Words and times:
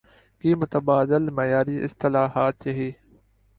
کی 0.43 0.53
متبادل 0.55 1.23
معیاری 1.29 1.77
اصطلاحات 1.83 2.67
یہی 2.67 2.91